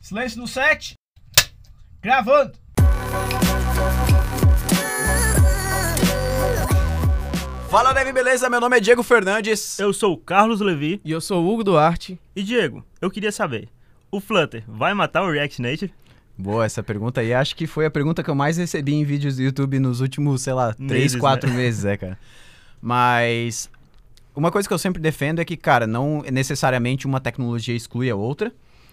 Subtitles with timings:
[0.00, 0.94] Silêncio no set.
[2.00, 2.52] Gravando.
[7.68, 8.48] Fala, Neve, beleza?
[8.48, 9.78] Meu nome é Diego Fernandes.
[9.78, 11.00] Eu sou o Carlos Levi.
[11.04, 12.18] E eu sou o Hugo Duarte.
[12.34, 13.68] E Diego, eu queria saber,
[14.10, 15.92] o Flutter vai matar o React Native?
[16.36, 17.34] Boa essa pergunta aí.
[17.34, 20.40] Acho que foi a pergunta que eu mais recebi em vídeos do YouTube nos últimos,
[20.40, 21.56] sei lá, três, Meses, quatro né?
[21.56, 22.18] meses, é, cara.
[22.80, 23.70] Mas
[24.34, 28.16] uma coisa que eu sempre defendo é que, cara, não necessariamente uma tecnologia exclui a
[28.16, 28.50] outra.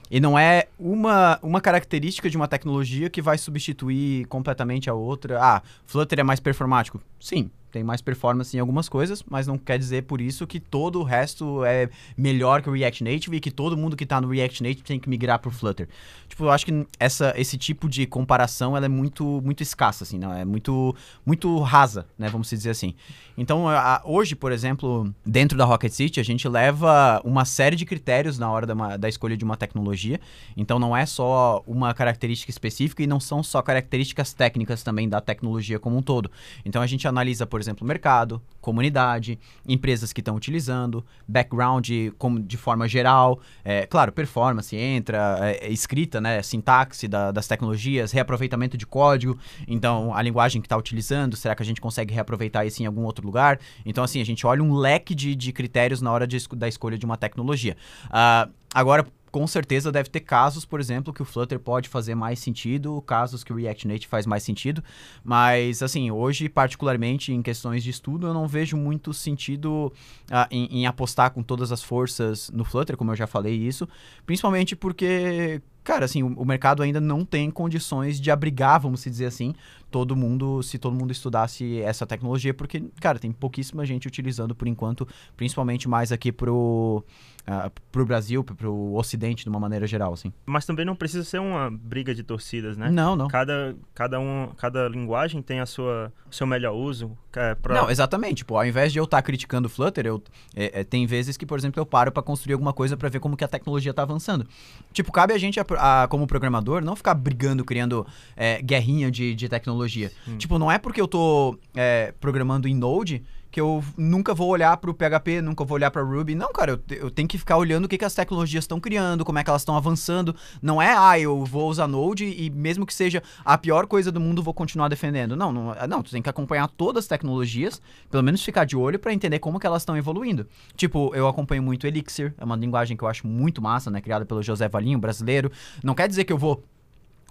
[0.10, 5.40] E não é uma, uma característica de uma tecnologia que vai substituir completamente a outra.
[5.42, 7.02] Ah, Flutter é mais performático.
[7.20, 11.00] Sim, tem mais performance em algumas coisas, mas não quer dizer por isso que todo
[11.00, 14.28] o resto é melhor que o React Native e que todo mundo que tá no
[14.30, 15.88] React Native tem que migrar pro Flutter.
[16.28, 20.18] Tipo, eu acho que essa, esse tipo de comparação ela é muito, muito escassa, assim,
[20.18, 20.34] não?
[20.34, 20.96] É muito,
[21.26, 22.28] muito rasa, né?
[22.30, 22.96] Vamos dizer assim.
[23.38, 27.86] Então, a- hoje, por exemplo, dentro da Rocket City, a gente leva uma série de
[27.86, 30.20] critérios na hora da, ma- da escolha de uma tecnologia.
[30.56, 35.22] Então, não é só uma característica específica e não são só características técnicas também da
[35.22, 36.32] tecnologia como um todo.
[36.66, 42.40] Então, a gente analisa, por exemplo, o mercado, comunidade, empresas que estão utilizando, background como
[42.40, 48.12] de forma geral, é, claro, performance entra, é, é, escrita, né, sintaxe da- das tecnologias,
[48.12, 52.66] reaproveitamento de código, então a linguagem que está utilizando, será que a gente consegue reaproveitar
[52.66, 53.60] isso em algum outro lugar?
[53.86, 56.98] Então, assim, a gente olha um leque de, de critérios na hora de da escolha
[56.98, 57.76] de uma tecnologia.
[58.10, 62.40] Ah, agora, com certeza deve ter casos, por exemplo, que o Flutter pode fazer mais
[62.40, 64.84] sentido, casos que o React Native faz mais sentido,
[65.24, 69.92] mas assim, hoje, particularmente em questões de estudo, eu não vejo muito sentido
[70.32, 73.88] ah, em, em apostar com todas as forças no Flutter, como eu já falei isso,
[74.26, 79.10] principalmente porque, cara, assim, o, o mercado ainda não tem condições de abrigar, vamos se
[79.10, 79.56] dizer assim,
[79.90, 84.68] todo mundo, se todo mundo estudasse essa tecnologia, porque, cara, tem pouquíssima gente utilizando por
[84.68, 87.06] enquanto, principalmente mais aqui pro,
[87.46, 90.34] ah, pro Brasil, pro, pro Ocidente, de uma maneira geral, assim.
[90.46, 92.92] Mas também não precisa ser uma briga de torcidas, né?
[92.92, 93.30] Não, não.
[93.30, 97.18] Cada, cada, um, cada linguagem tem a sua, o seu melhor uso.
[97.38, 98.38] É, pra- Não, exatamente.
[98.38, 100.22] Tipo, ao invés de eu estar criticando o Flutter, eu,
[100.56, 103.20] é, é, tem vezes que, por exemplo, eu paro para construir alguma coisa para ver
[103.20, 104.48] como que a tecnologia tá avançando.
[104.94, 105.66] Tipo, cabe a gente, a-
[106.04, 108.06] a- como programador, não ficar brigando, criando
[108.36, 110.12] é, guerrinha de, de tecnologia.
[110.38, 113.24] Tipo, não é porque eu tô é, programando em Node
[113.58, 116.36] que eu nunca vou olhar pro PHP, nunca vou olhar pra Ruby.
[116.36, 119.26] Não, cara, eu, eu tenho que ficar olhando o que, que as tecnologias estão criando,
[119.26, 120.36] como é que elas estão avançando.
[120.62, 124.20] Não é, ah, eu vou usar Node e mesmo que seja a pior coisa do
[124.20, 125.36] mundo, vou continuar defendendo.
[125.36, 127.82] Não, não, não tu tem que acompanhar todas as tecnologias,
[128.12, 130.48] pelo menos ficar de olho pra entender como que elas estão evoluindo.
[130.76, 134.24] Tipo, eu acompanho muito Elixir, é uma linguagem que eu acho muito massa, né, criada
[134.24, 135.52] pelo José Valinho, brasileiro.
[135.84, 136.64] Não quer dizer que eu vou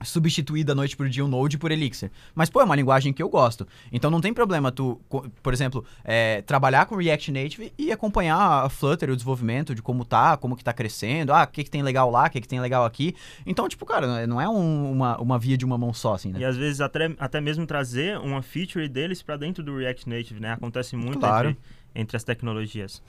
[0.04, 2.10] substituir da noite pro dia o Node por Elixir.
[2.34, 3.66] Mas, pô, é uma linguagem que eu gosto.
[3.90, 5.00] Então não tem problema tu,
[5.42, 10.04] por exemplo, é, trabalhar com React Native e acompanhar a Flutter, o desenvolvimento de como
[10.04, 12.48] tá, como que tá crescendo, ah, o que, que tem legal lá, o que, que
[12.48, 13.14] tem legal aqui.
[13.46, 16.40] Então, tipo, cara, não é um- uma, uma via de uma mão só, assim, né?
[16.40, 20.40] E às vezes até, até mesmo trazer uma feature deles para dentro do React Native,
[20.40, 20.52] né?
[20.52, 21.50] Acontece muito Claro.
[21.50, 21.60] entre,
[21.94, 23.02] entre as tecnologias.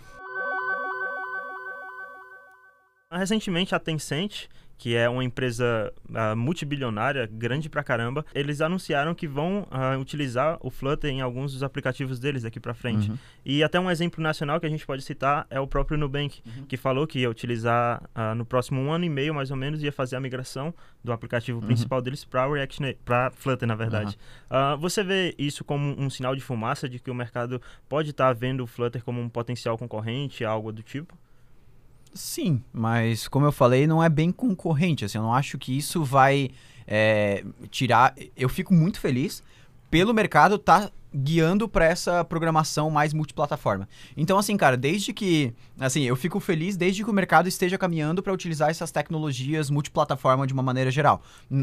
[3.12, 9.28] Recentemente, a Tencent, que é uma empresa ah, multibilionária, grande pra caramba, eles anunciaram que
[9.28, 13.10] vão ah, utilizar o Flutter em alguns dos aplicativos deles daqui pra frente.
[13.10, 13.18] Uhum.
[13.46, 16.78] E até um exemplo nacional que a gente pode citar é o próprio Nubank, que
[16.78, 19.92] falou que ia utilizar ah, no próximo um ano e meio, mais ou menos, ia
[19.92, 20.74] fazer a migração
[21.04, 24.18] do aplicativo principal deles para React, Na- para Flutter, na verdade.
[24.80, 28.64] Você vê isso como um sinal de fumaça de que o mercado pode estar vendo
[28.64, 31.18] o Flutter como um potencial concorrente, algo do tipo?
[32.18, 35.06] Sim, mas como eu falei, não é bem concorrente.
[35.06, 36.50] Assim, eu não acho que isso vai
[36.86, 38.16] é, tirar.
[38.36, 39.44] Eu fico muito feliz
[39.90, 43.90] pelo mercado tá guiando para essa programação mais multiplataforma.
[44.16, 45.54] Então, assim, cara, desde que.
[45.80, 50.46] Assim, eu fico feliz desde que o mercado esteja caminhando para utilizar essas tecnologias multiplataforma
[50.46, 51.22] de uma maneira geral.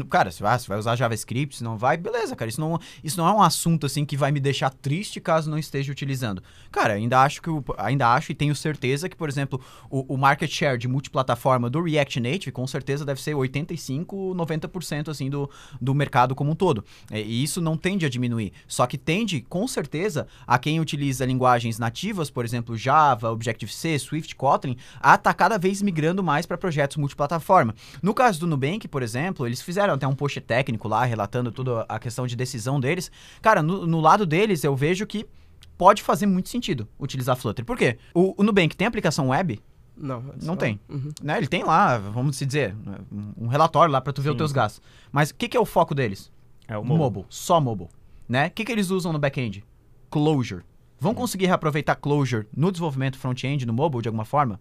[0.09, 2.49] Cara, se vai, usar JavaScript, se não vai, beleza, cara.
[2.49, 5.57] Isso não, isso não é um assunto, assim, que vai me deixar triste caso não
[5.57, 6.43] esteja utilizando.
[6.71, 7.49] Cara, ainda acho que.
[7.77, 11.81] Ainda acho e tenho certeza que, por exemplo, o, o market share de multiplataforma do
[11.81, 15.49] React Native, com certeza deve ser 85, 90% assim do,
[15.79, 16.83] do mercado como um todo.
[17.09, 18.51] É, E isso não tende a diminuir.
[18.67, 24.35] Só que tende, com certeza, a quem utiliza linguagens nativas, por exemplo, Java, Objective-C, Swift,
[24.35, 27.73] Kotlin, a estar cada vez migrando mais para projetos multiplataforma.
[28.01, 31.85] No caso do Nubank, por exemplo, eles fizeram até um post técnico lá, relatando toda
[31.87, 33.11] a questão de decisão deles.
[33.41, 35.25] Cara, no, no lado deles, eu vejo que
[35.77, 37.65] pode fazer muito sentido utilizar Flutter.
[37.65, 37.97] Por quê?
[38.13, 39.61] O, o Nubank tem aplicação web?
[39.97, 40.77] Não, Não tem.
[40.89, 41.09] Uhum.
[41.23, 42.75] né, ele tem lá, vamos se dizer,
[43.37, 44.55] um- relatório lá para tu ver os Sim, teus sim.
[44.55, 44.81] gastos.
[45.11, 46.29] Mas o que, que é o foco deles?
[46.67, 47.25] É o mobile.
[47.29, 47.87] só mobile,
[48.27, 48.47] né?
[48.47, 49.63] O que, que eles usam no back-end?
[50.09, 50.63] Closure.
[50.99, 54.59] Vão conseguir reaproveitar Closure no desenvolvimento front-end, no mobile, de alguma forma?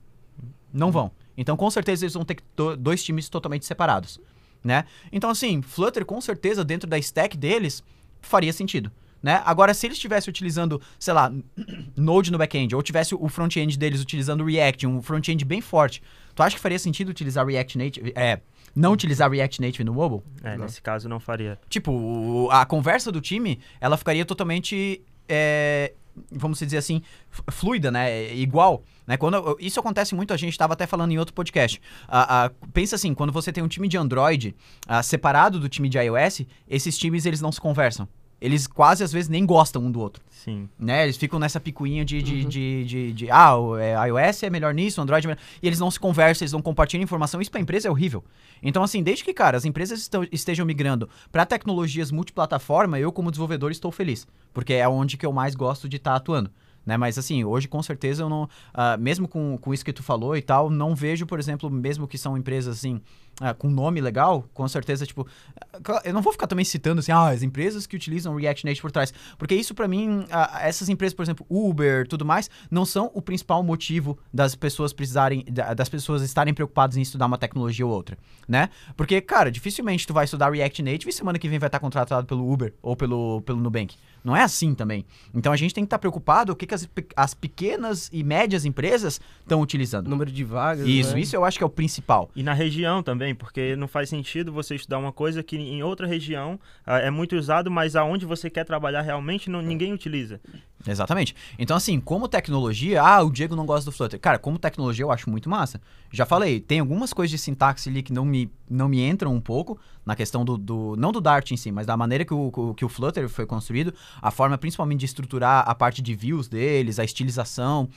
[0.73, 1.11] Não vão.
[1.37, 2.39] Então, com certeza, eles vão ter
[2.79, 4.21] dois times totalmente separados,
[4.63, 4.85] né?
[5.13, 7.83] Então, assim, Flutter, com certeza, dentro da stack deles,
[8.21, 8.91] faria sentido.
[9.25, 9.41] Né?
[9.47, 11.33] Agora, se eles estivessem utilizando, sei lá,
[11.97, 16.03] Node no back-end, ou tivesse o front-end deles utilizando React, um front-end bem forte,
[16.35, 18.13] tu acha que faria sentido utilizar React Native?
[18.15, 18.41] É,
[18.75, 20.23] não utilizar React Native no mobile?
[20.43, 21.59] É, nesse caso não faria.
[21.69, 25.93] Tipo, a conversa do time, ela ficaria totalmente, é,
[26.31, 27.03] vamos dizer assim,
[27.51, 28.35] fluida, né?
[28.35, 28.83] Igual.
[29.07, 29.17] Né?
[29.17, 31.81] Quando, isso acontece muito, a gente estava até falando em outro podcast.
[32.09, 34.55] Ah, ah, pensa assim, quando você tem um time de Android
[34.87, 38.09] ah, separado do time de iOS, esses times eles não se conversam.
[38.45, 40.69] Eles quase às vezes nem gostam um do outro Sim.
[40.79, 41.05] né?
[41.05, 44.75] Eles ficam nessa picuinha de, de, de, de, de, ah, o é, iOS é melhor
[44.75, 45.43] nisso, Android é melhor...
[45.63, 47.41] E eles não se conversam, eles não compartilham informação.
[47.41, 48.23] Isso pra empresa é horrível.
[48.63, 53.31] Então, assim, desde que, cara, as empresas estão- estejam migrando pra tecnologias multiplataforma, eu, como
[53.31, 54.27] desenvolvedor, estou feliz.
[54.53, 56.51] Porque é onde que eu mais gosto de estar atuando.
[56.85, 56.99] Né?
[56.99, 58.49] Mas assim, hoje com certeza eu não.
[58.75, 62.07] ah, mesmo com, com isso que tu falou e tal, não vejo, por exemplo, mesmo
[62.07, 63.01] que são empresas assim,
[63.41, 65.27] ah, com nome legal, com certeza, tipo.
[65.73, 68.81] ah, Eu não vou ficar também citando assim, ah, as empresas que utilizam React Native
[68.83, 69.13] por trás.
[69.39, 73.21] Porque isso pra mim, ah, essas empresas, por exemplo, Uber, tudo mais, não são o
[73.23, 77.93] principal motivo das pessoas precisarem, da- das pessoas estarem preocupadas em estudar uma tecnologia ou
[77.93, 78.17] outra,
[78.49, 78.69] né?
[78.97, 82.27] Porque, cara, dificilmente tu vai estudar React Native e semana que vem vai estar contratado
[82.27, 83.95] pelo Uber ou pelo, pelo Nubank.
[84.23, 85.05] Não é assim também.
[85.35, 88.65] Então a gente tem que estar preocupado o que, que as, as pequenas e médias
[88.65, 90.09] empresas estão utilizando.
[90.09, 90.87] Número de vagas.
[90.87, 91.21] Isso, né?
[91.21, 92.31] isso eu acho que é o principal.
[92.35, 96.05] E na região também, porque não faz sentido você estudar uma coisa que em outra
[96.05, 100.41] região ah, é muito usado, mas aonde você quer trabalhar realmente não, ninguém utiliza.
[100.87, 101.35] Exatamente.
[101.59, 104.21] Então, assim, como tecnologia, ah, o Diego não gosta do Flutter.
[104.21, 105.81] Cara, como tecnologia eu acho muito massa.
[106.11, 109.41] Já falei, tem algumas coisas de sintaxe ali que não me, não me entram um
[109.41, 112.75] pouco na questão do, do- Não do Dart em si, mas da maneira que o,
[112.77, 116.99] que o Flutter foi construído, a forma principalmente de estruturar a parte de views deles,
[116.99, 117.89] a estilização.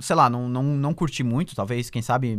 [0.00, 2.38] Sei lá, não, não, não curti muito, talvez, quem sabe,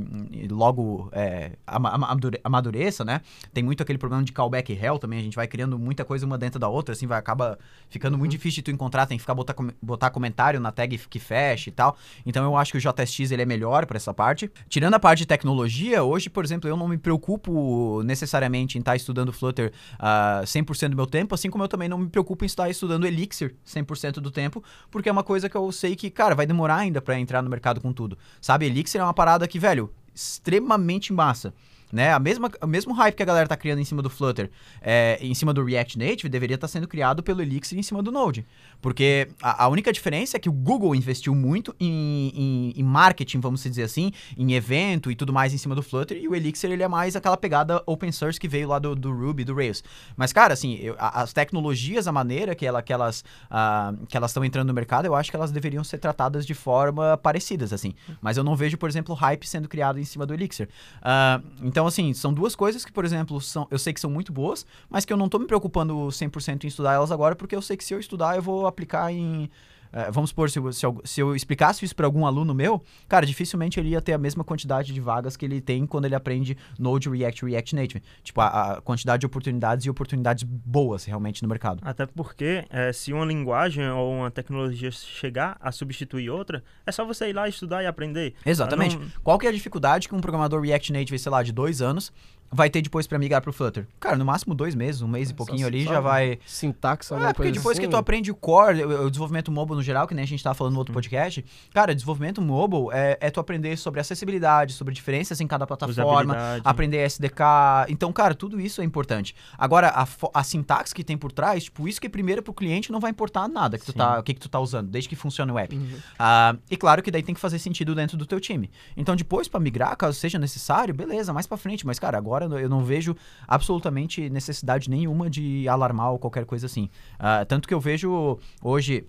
[0.50, 3.22] logo é, ama- ama- amadure- amadureça, né?
[3.54, 6.38] Tem muito aquele problema de callback hell também, a gente vai criando muita coisa uma
[6.38, 7.58] dentro da outra, assim, vai acaba
[7.90, 11.20] ficando muito difícil de tu encontrar, tem que ficar botar, botar comentário na tag que
[11.20, 11.98] fecha e tal.
[12.26, 14.52] Então eu acho que o JSX ele é melhor para essa parte.
[14.70, 18.96] Tirando a parte de tecnologia, hoje, por exemplo, eu não me preocupo necessariamente em estar
[18.96, 22.48] estudando Flutter ah, 100% do meu tempo, assim como eu também não me preocupo em
[22.48, 26.36] estar estudando Elixir 100% do tempo, porque é uma coisa que eu sei que, cara,
[26.36, 28.18] vai demorar ainda para entrar no mercado com tudo.
[28.42, 31.54] Sabe, Elixir é uma parada que, velho, extremamente massa.
[31.92, 32.12] Né?
[32.12, 34.50] A mesma, o mesmo hype que a galera tá criando em cima do Flutter,
[34.82, 38.12] é, em cima do React Native, deveria estar sendo criado pelo Elixir em cima do
[38.12, 38.46] Node.
[38.82, 43.40] Porque a, a única diferença é que o Google investiu muito em, em- em marketing,
[43.40, 46.72] vamos dizer assim, em evento e tudo mais em cima do Flutter, e o Elixir
[46.72, 49.84] ele é mais aquela pegada open source que veio lá do, do Ruby, do Rails.
[50.18, 53.94] Mas, cara, assim, eu- as tecnologias, a maneira que, ela, que elas ah,
[54.26, 57.94] estão entrando no mercado, eu acho que elas deveriam ser tratadas de forma parecidas, assim.
[58.22, 60.68] Mas eu não vejo, por exemplo, hype sendo criado em cima do Elixir.
[61.02, 61.40] Ah,
[61.76, 64.66] então, assim, são duas coisas que, por exemplo, são, eu sei que são muito boas,
[64.90, 67.76] mas que eu não tô me preocupando 100% em estudar elas agora, porque eu sei
[67.76, 69.50] que se eu estudar, eu vou aplicar em.
[69.96, 72.84] Eh, vamos supor, se eu, se, eu, se eu explicasse isso para algum aluno meu,
[73.08, 76.14] cara, dificilmente ele ia ter a mesma quantidade de vagas que ele tem quando ele
[76.16, 78.04] aprende Node, React, React Native.
[78.24, 81.80] Tipo, a, a quantidade de oportunidades e oportunidades boas realmente no mercado.
[81.82, 87.06] Até porque eh, se uma linguagem ou uma tecnologia chegar a substituir outra, é só
[87.06, 88.34] você ir lá estudar e aprender.
[88.46, 88.98] Exatamente.
[88.98, 91.82] Não- Qual que é a dificuldade que um programador React Native, sei lá, de dois
[91.82, 92.12] anos,
[92.52, 93.88] vai ter depois pra migrar pro Flutter?
[94.00, 96.40] Cara, no máximo dois meses, um mês e pouquinho ali já vai...
[96.46, 97.86] Sintaxe, alguma É, porque depois assim.
[97.86, 100.44] que tu aprende o core, o, o desenvolvimento mobile no geral, que nem a gente
[100.44, 101.44] tava falando no outro podcast,
[101.74, 106.98] cara, desenvolvimento mobile é, é tu aprender sobre acessibilidade, sobre diferenças em cada plataforma, aprender
[106.98, 107.42] SDK.
[107.90, 109.36] Então, cara, tudo isso é importante.
[109.58, 113.00] Agora, a, a sintaxe que tem por trás, tipo, isso que primeiro pro cliente não
[113.00, 113.98] vai importar nada que tu Sim.
[113.98, 115.76] tá, o que, que tu tá usando, desde que funcione o app.
[115.76, 115.98] Uhum.
[116.18, 118.70] Ah, e claro que daí tem que fazer sentido dentro do teu time.
[118.96, 121.86] Então, depois pra migrar, caso seja necessário, beleza, mais pra frente.
[121.86, 123.16] Mas, cara, agora eu não vejo
[123.48, 126.90] absolutamente necessidade nenhuma de alarmar ou qualquer coisa assim.
[127.20, 129.06] Ah, tanto que eu vejo hoje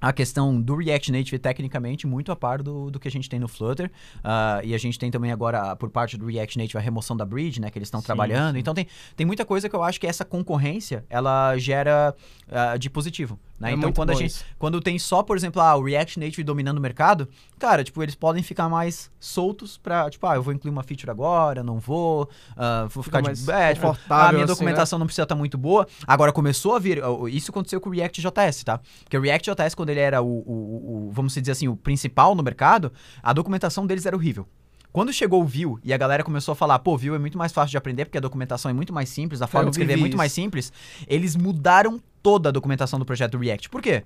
[0.00, 3.38] a questão do React Native tecnicamente muito a par do, do que a gente tem
[3.38, 3.90] no Flutter.
[4.24, 7.26] Ah, e a gente tem também agora, por parte do React Native, a remoção da
[7.26, 7.70] bridge, né?
[7.70, 8.54] Que eles estão trabalhando.
[8.54, 8.60] sim.
[8.60, 12.14] Então tem, tem muita coisa que eu acho que essa concorrência, ela gera
[12.48, 13.38] ah, de positivo.
[13.60, 13.72] Né?
[13.72, 14.44] É então quando a gente isso.
[14.58, 18.14] quando tem só, por exemplo, ah, o React Native dominando o mercado, cara, tipo, eles
[18.14, 22.26] podem ficar mais soltos pra, tipo, ah, eu vou incluir uma feature agora, não vou,
[22.56, 23.50] ah, vou Fica ficar mais de.
[23.52, 25.86] É, tipo, a minha assim, documentação não precisa estar muito boa.
[26.06, 27.02] Agora começou a vir.
[27.30, 28.80] Isso aconteceu com o React JS, tá?
[29.04, 32.34] Porque o React JS, quando ele era o- o- o- vamos dizer assim, o principal
[32.34, 32.90] no mercado,
[33.22, 34.48] a documentação deles era horrível.
[34.92, 37.52] Quando chegou o Vue e a galera começou a falar, pô, Vue é muito mais
[37.52, 39.92] fácil de aprender porque a documentação é muito mais simples, a forma eu de escrever
[39.92, 40.18] é muito isso.
[40.18, 40.72] mais simples,
[41.06, 43.70] eles mudaram toda a documentação do projeto do React.
[43.70, 44.04] Por quê?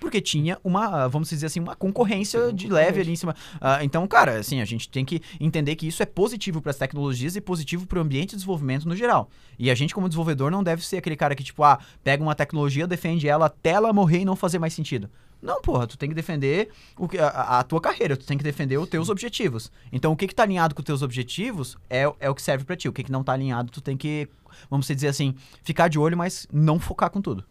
[0.00, 3.36] porque tinha uma, vamos dizer assim, uma concorrência de leve ali em cima.
[3.56, 6.78] Uh, então, cara, assim, a gente tem que entender que isso é positivo para as
[6.78, 9.28] tecnologias e positivo para o ambiente de desenvolvimento no geral.
[9.58, 12.34] E a gente, como desenvolvedor, não deve ser aquele cara que, tipo, ah, pega uma
[12.34, 15.10] tecnologia, defende ela até ela morrer e não fazer mais sentido.
[15.42, 16.68] Não, porra, tu tem que defender
[16.98, 19.72] o que, a, a, tua carreira, tu tem que defender os teus objetivos.
[19.90, 22.64] Então, o que que tá alinhado com os teus objetivos é, é o que serve
[22.64, 22.88] para ti.
[22.88, 24.28] O que que não tá alinhado, tu tem que,
[24.68, 27.44] vamos dizer assim, ficar de olho, mas não focar com tudo.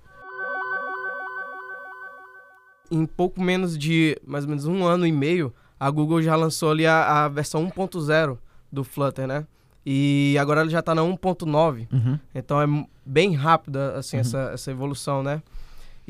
[2.91, 6.71] Em pouco menos de, mais ou menos um ano e meio, a Google já lançou
[6.71, 8.37] ali a, a versão 1.0
[8.71, 9.47] do Flutter, né?
[9.85, 11.87] E agora ele já tá na 1.9.
[11.91, 12.19] Uhum.
[12.35, 14.21] Então é bem rápida, assim, uhum.
[14.21, 15.41] essa, essa evolução, né?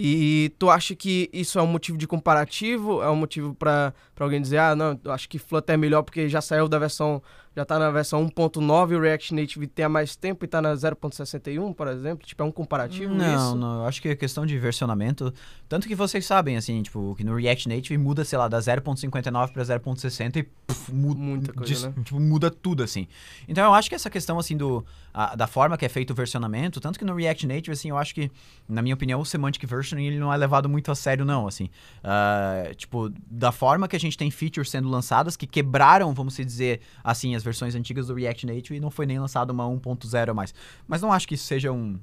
[0.01, 3.03] E tu acha que isso é um motivo de comparativo?
[3.03, 6.29] É um motivo para alguém dizer, ah, não, eu acho que Flutter é melhor porque
[6.29, 7.21] já saiu da versão
[7.55, 10.61] já está na versão 1.9 e o React Native tem há mais tempo e está
[10.61, 12.25] na 0.61, por exemplo?
[12.25, 13.55] Tipo, é um comparativo Não, isso?
[13.55, 13.81] não.
[13.81, 15.33] Eu acho que é questão de versionamento.
[15.67, 19.51] Tanto que vocês sabem, assim, tipo, que no React Native muda, sei lá, da 0.59
[19.51, 21.95] para 0.60 e puf, muda, Muita coisa, né?
[22.03, 23.07] tipo, muda tudo, assim.
[23.47, 26.15] Então eu acho que essa questão, assim, do, a, da forma que é feito o
[26.15, 28.31] versionamento, tanto que no React Native, assim, eu acho que,
[28.67, 31.69] na minha opinião, o Semantic Versioning ele não é levado muito a sério, não, assim.
[32.03, 36.81] Uh, tipo, da forma que a gente tem features sendo lançadas, que quebraram, vamos dizer,
[37.03, 40.33] assim, as versões antigas do React Native e não foi nem lançado uma 1.0 a
[40.33, 40.53] mais.
[40.87, 41.99] Mas não acho que isso seja um,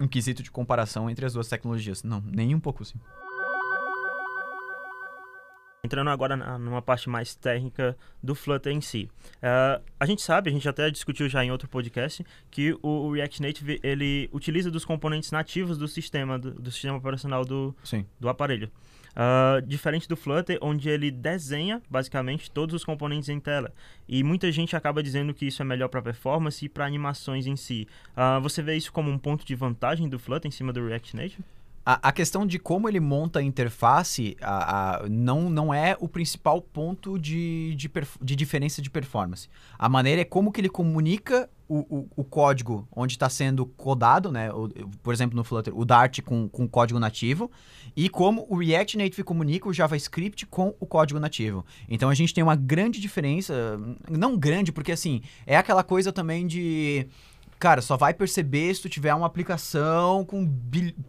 [0.00, 2.02] um quesito de comparação entre as duas tecnologias.
[2.02, 2.98] Não, nem um pouco sim.
[5.84, 9.08] Entrando agora na, numa parte mais técnica do Flutter em si.
[9.36, 13.12] Uh, a gente sabe, a gente até discutiu já em outro podcast, que o, o
[13.12, 17.74] React Native ele utiliza dos componentes nativos do sistema, do, do sistema operacional do,
[18.18, 18.70] do aparelho.
[19.18, 23.74] Uh, diferente do Flutter, onde ele desenha basicamente todos os componentes em tela.
[24.08, 27.56] E muita gente acaba dizendo que isso é melhor para performance e para animações em
[27.56, 27.88] si.
[28.16, 31.16] Uh, você vê isso como um ponto de vantagem do Flutter em cima do React
[31.16, 31.44] Native?
[31.90, 36.06] A, a, questão de como ele monta a interface a, a, não, não é o
[36.06, 37.90] principal ponto de, de,
[38.20, 39.48] de, diferença de performance.
[39.78, 44.30] A maneira é como que ele comunica o, o, o código onde está sendo codado,
[44.30, 44.52] né?
[44.52, 44.68] O,
[45.02, 47.50] por exemplo, no Flutter, o Dart com, com código nativo,
[47.96, 51.64] e como o React Native comunica o JavaScript com o código nativo.
[51.88, 53.80] Então a gente tem uma grande diferença,
[54.10, 57.08] não grande, porque assim, é aquela coisa também de
[57.58, 60.46] Cara, só vai perceber se tu tiver uma aplicação com,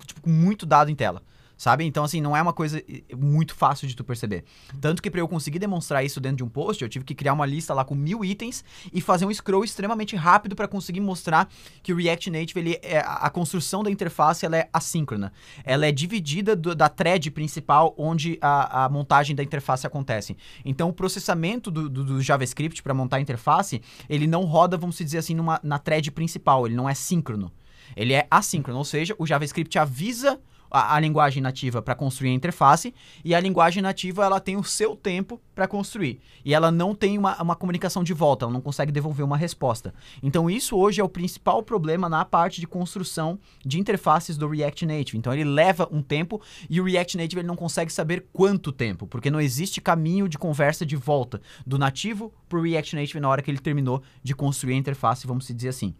[0.05, 1.21] tipo, com muito dado em tela
[1.59, 1.83] sabe?
[1.83, 2.81] Então, assim, não é uma coisa
[3.13, 4.45] muito fácil de tu perceber.
[4.79, 7.33] Tanto que para eu conseguir demonstrar isso dentro de um post, eu tive que criar
[7.33, 8.63] uma lista lá com mil itens
[8.93, 11.49] e fazer um scroll extremamente rápido para conseguir mostrar
[11.83, 15.33] que o React Native, ele é, a construção da interface, ela é assíncrona.
[15.65, 20.37] Ela é dividida do, da thread principal onde a, a, montagem da interface acontece.
[20.63, 24.97] Então, o processamento do, do, do JavaScript para montar a interface, ele não roda, vamos
[24.97, 27.51] dizer assim, numa, na thread principal, ele não é síncrono.
[27.97, 30.39] Ele é assíncrono, ou seja, o JavaScript avisa
[30.69, 34.63] a, a linguagem nativa para construir a interface e a linguagem nativa ela tem o
[34.63, 38.61] seu tempo para construir e ela não tem uma, uma comunicação de volta, ela não
[38.61, 39.93] consegue devolver uma resposta.
[40.21, 44.85] Então isso hoje é o principal problema na parte de construção de interfaces do React
[44.85, 45.17] Native.
[45.17, 49.07] Então ele leva um tempo e o React Native ele não consegue saber quanto tempo,
[49.07, 53.29] porque não existe caminho de conversa de volta do nativo para o React Native na
[53.29, 55.93] hora que ele terminou de construir a interface, vamos dizer assim.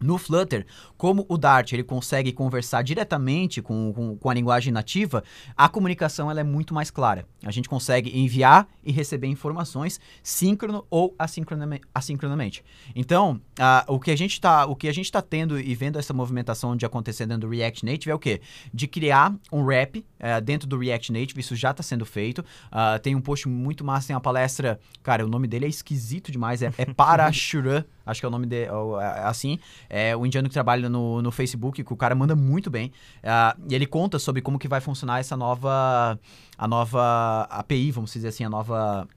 [0.00, 5.22] No Flutter, como o Dart ele consegue conversar diretamente com, com, com, a linguagem nativa,
[5.56, 7.26] a comunicação ela é muito mais clara.
[7.44, 11.84] A gente consegue enviar e receber informações síncrono ou assincronamente.
[11.94, 12.64] assincronamente.
[12.94, 14.66] Então, uh, o que a gente está
[15.12, 18.40] tá tendo e vendo essa movimentação de acontecer dentro do React Native é o quê?
[18.72, 22.40] De criar um wrap uh, dentro do React Native, isso já está sendo feito.
[22.40, 26.32] Uh, tem um post muito massa, tem uma palestra, cara, o nome dele é esquisito
[26.32, 28.70] demais, é, é Parashura acho que é o nome dele,
[29.00, 29.58] é, assim.
[29.88, 32.92] É o indiano que trabalha no, no Facebook, que o cara manda muito bem.
[33.22, 36.18] Uh, e ele conta sobre como que vai funcionar essa nova,
[36.56, 39.08] a nova API, vamos dizer assim, a nova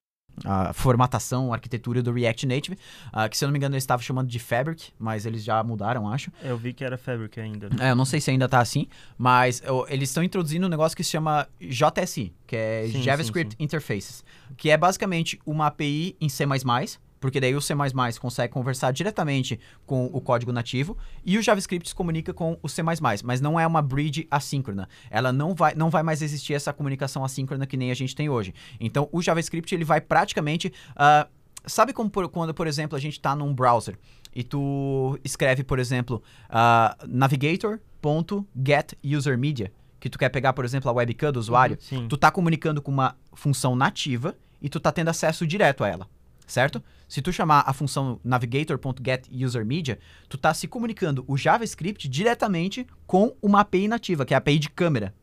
[0.45, 2.77] a formatação, a arquitetura do React Native,
[3.07, 5.63] uh, que se eu não me engano eles estavam chamando de Fabric, mas eles já
[5.63, 6.31] mudaram, acho.
[6.43, 7.69] Eu vi que era Fabric ainda.
[7.79, 10.95] É, eu não sei se ainda tá assim, mas eu, eles estão introduzindo um negócio
[10.95, 13.63] que se chama JSI, que é sim, JavaScript sim, sim.
[13.63, 14.23] Interfaces,
[14.55, 16.45] que é basicamente uma API em C++,
[17.19, 17.73] porque daí o C++
[18.19, 22.83] consegue conversar diretamente com o código nativo e o JavaScript se comunica com o C++,
[23.23, 24.87] mas não é uma bridge assíncrona.
[25.09, 28.29] Ela não vai, não vai mais existir essa comunicação assíncrona que nem a gente tem
[28.29, 28.53] hoje.
[28.79, 30.71] Então, o JavaScript ele vai praticamente...
[30.91, 31.27] Uh,
[31.65, 33.97] sabe como por, quando, por exemplo, a gente está num browser
[34.33, 41.31] e tu escreve, por exemplo, uh, navigator.getUserMedia, que tu quer pegar, por exemplo, a webcam
[41.31, 45.47] do usuário, uhum, tu está comunicando com uma função nativa e tu está tendo acesso
[45.47, 46.07] direto a ela
[46.47, 46.81] certo?
[47.07, 53.61] Se tu chamar a função navigator.getUserMedia, tu tá se comunicando o JavaScript diretamente com uma
[53.61, 55.13] API nativa, que é a API de câmera.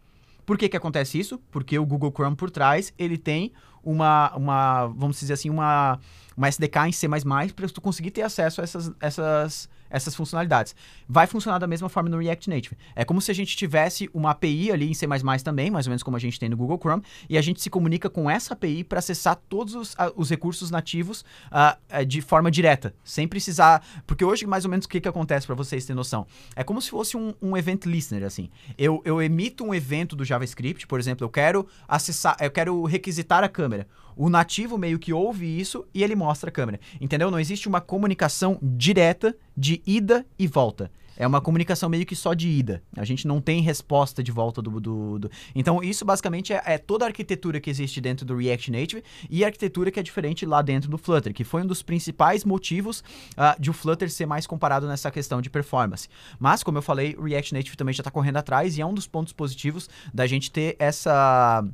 [0.47, 1.39] Por que que acontece isso?
[1.51, 5.99] Porque o Google Chrome por trás, ele tem uma, uma vamos dizer assim, uma,
[6.37, 7.09] uma SDK em C++
[7.55, 10.75] para tu conseguir ter acesso a essas, essas, essas funcionalidades.
[11.09, 12.77] Vai funcionar da mesma forma no React Native.
[12.97, 15.07] É como se a gente tivesse uma API ali em C++
[15.43, 17.71] também, mais ou menos como a gente tem no Google Chrome, e a gente se
[17.71, 22.95] comunica com essa API para acessar todos os, os recursos nativos uh, de forma direta,
[23.05, 23.87] sem precisar...
[24.07, 26.27] Porque hoje, mais ou menos, o que, que acontece para vocês terem noção?
[26.57, 28.51] É como se fosse um, um event listener, assim.
[28.77, 33.45] Eu, eu emito um evento do JavaScript, por exemplo, eu quero acessar, eu quero requisitar
[33.45, 33.87] a câmera.
[34.17, 36.81] O nativo meio que ouve isso e ele mostra a câmera.
[37.01, 37.31] Entendeu?
[37.31, 40.91] Não existe uma comunicação direta de ida e volta.
[41.17, 42.83] É uma comunicação meio que só de ida.
[42.97, 44.81] A gente não tem resposta de volta do.
[44.81, 45.31] do, do...
[45.55, 49.45] Então, isso basicamente é, é, toda a arquitetura que existe dentro do React Native e
[49.45, 53.01] a arquitetura que é diferente lá dentro do Flutter, que foi um dos principais motivos
[53.33, 56.09] uh, de o Flutter ser mais comparado nessa questão de performance.
[56.39, 58.95] Mas, como eu falei, o React Native também já está correndo atrás e é um
[58.95, 61.65] dos pontos positivos da gente ter essa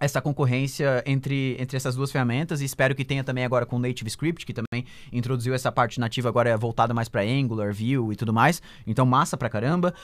[0.00, 3.78] essa concorrência entre, entre essas duas ferramentas e espero que tenha também agora com o
[3.78, 8.16] Native Script, que também introduziu essa parte nativa agora voltada mais para Angular, Vue e
[8.16, 8.62] tudo mais.
[8.86, 9.94] Então massa pra caramba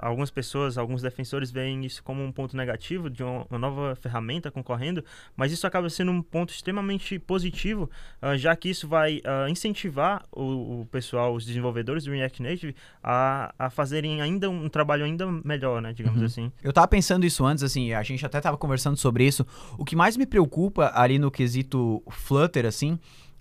[0.00, 5.04] algumas pessoas, alguns defensores veem isso como um ponto negativo de uma, nova ferramenta concorrendo,
[5.36, 7.90] mas isso acaba sendo um ponto extremamente positivo,
[8.22, 12.76] uh, já que isso vai uh, incentivar o, o, pessoal, os desenvolvedores do React Native
[13.02, 16.26] a, a fazerem ainda um, um trabalho ainda melhor, né, digamos uhum.
[16.26, 16.52] assim.
[16.62, 19.46] Eu tava pensando isso antes, assim, a gente até tava conversando sobre isso.
[19.76, 22.98] O que mais me preocupa ali no quesito Flutter, assim,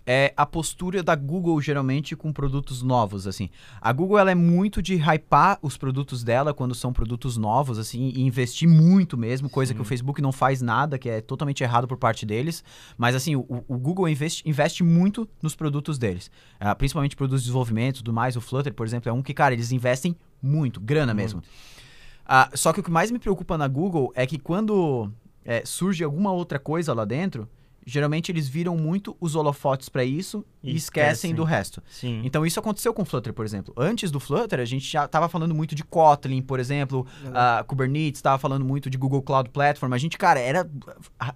[0.09, 3.49] é a postura da Google geralmente com produtos novos, assim.
[3.81, 8.13] A Google ela é muito de hypar os produtos dela quando são produtos novos, assim,
[8.15, 9.75] e investir muito mesmo, coisa Sim.
[9.75, 12.63] que o Facebook não faz nada, que é totalmente errado por parte deles.
[12.97, 17.47] Mas assim, o, o Google investe, investe muito nos produtos deles, uh, principalmente produtos de
[17.47, 18.37] desenvolvimento, e tudo mais.
[18.37, 21.17] O Flutter, por exemplo, é um que cara eles investem muito, grana muito.
[21.17, 21.39] mesmo.
[21.39, 25.11] Uh, só que o que mais me preocupa na Google é que quando
[25.43, 27.47] é, surge alguma outra coisa lá dentro,
[27.87, 31.81] geralmente eles viram muito os holofotes para isso e, e esquecem, esquecem, do resto.
[31.89, 32.21] Sim.
[32.25, 33.73] Então isso aconteceu com o Flutter, por exemplo.
[33.77, 38.19] Antes do Flutter, a gente já estava falando muito de Kotlin, por exemplo, uh, Kubernetes,
[38.19, 39.93] estava falando muito de Google Cloud Platform.
[39.93, 40.69] A gente, cara, era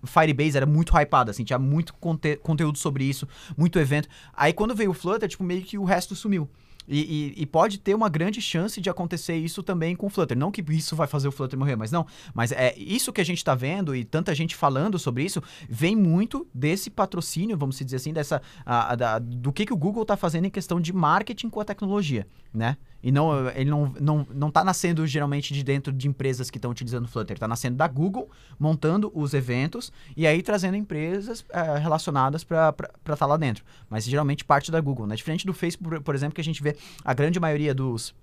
[0.04, 3.26] Firebase era muito hypado, assim, tinha muito conte conteúdo sobre isso,
[3.56, 4.10] muito evento.
[4.34, 6.50] Aí quando veio o Flutter, tipo, meio que o resto sumiu.
[6.88, 7.00] E,
[7.38, 10.38] e, e, pode ter uma grande chance de acontecer isso também com o Flutter.
[10.38, 12.06] Não que isso vai fazer o Flutter morrer, mas não.
[12.34, 15.96] Mas é isso que a gente está vendo e tanta gente falando sobre isso vem
[15.96, 20.18] muito desse patrocínio, vamos dizer assim, dessa a, a, do que, que o Google está
[20.18, 22.78] fazendo em questão de marketing com a tecnologia, né?
[23.04, 26.70] E não, ele não, não, não tá nascendo geralmente de dentro de empresas que estão
[26.70, 27.36] utilizando o Flutter.
[27.36, 33.18] Está nascendo da Google, montando os eventos e aí trazendo empresas é, relacionadas para estar
[33.18, 33.64] tá lá dentro.
[33.90, 35.16] Mas geralmente parte da Google, né?
[35.16, 38.14] Diferente do Facebook, por exemplo, que a gente vê a grande maioria dos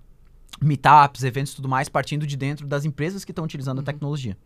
[0.61, 3.83] meetups, eventos e tudo mais partindo de dentro das empresas que estão utilizando uhum.
[3.83, 4.37] a tecnologia.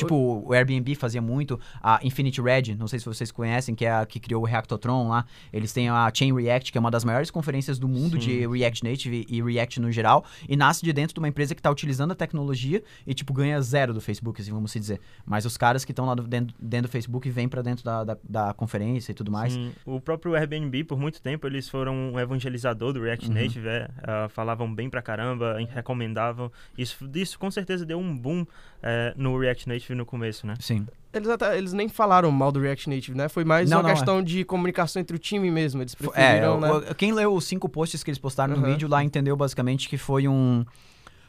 [0.00, 3.92] Tipo, o Airbnb fazia muito, a Infinity Red, não sei se vocês conhecem, que é
[3.92, 5.24] a que criou o Reactotron lá.
[5.52, 8.26] Eles têm a Chain React, que é uma das maiores conferências do mundo Sim.
[8.26, 11.60] de React Native e React no geral, e nasce de dentro de uma empresa que
[11.60, 15.00] está utilizando a tecnologia e, tipo, ganha zero do Facebook, assim, vamos dizer.
[15.24, 18.16] Mas os caras que estão lá dentro, dentro do Facebook vêm para dentro da, da,
[18.22, 19.52] da, conferência e tudo mais.
[19.52, 19.72] Sim.
[19.84, 23.34] O próprio Airbnb, por muito tempo, eles foram um evangelizador do React uhum.
[23.34, 26.50] Native, é, uh, falavam bem pra caramba, recomendavam.
[26.76, 28.46] Isso, isso com certeza deu um boom
[28.82, 30.54] é, no React Native no começo, né?
[30.60, 30.86] Sim.
[31.12, 33.28] Eles, até, eles nem falaram mal do React Native, né?
[33.28, 34.22] Foi mais não, uma não, questão é.
[34.22, 35.82] de comunicação entre o time mesmo.
[35.82, 36.94] Eles preferiram, é, né?
[36.96, 38.60] Quem leu os cinco posts que eles postaram uhum.
[38.60, 40.64] no vídeo lá entendeu basicamente que foi um...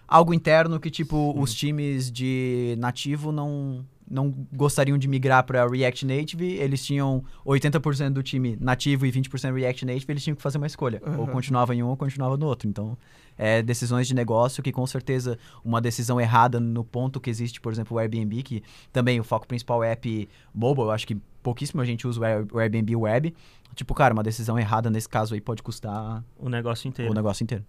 [0.08, 6.06] Algo interno que, tipo, os times de nativo não não gostariam de migrar para React
[6.06, 10.58] Native, eles tinham 80% do time nativo e 20% React Native, eles tinham que fazer
[10.58, 11.02] uma escolha.
[11.06, 11.22] Uhum.
[11.22, 12.68] Ou continuava em um ou continuava no outro.
[12.68, 12.98] Então,
[13.38, 17.72] é, decisões de negócio que com certeza uma decisão errada no ponto que existe, por
[17.72, 21.86] exemplo, o Airbnb, que também o foco principal é app mobile, eu acho que pouquíssima
[21.86, 22.20] gente usa
[22.52, 23.34] o Airbnb web.
[23.74, 27.10] Tipo, cara, uma decisão errada nesse caso aí pode custar o negócio inteiro.
[27.12, 27.64] O negócio inteiro.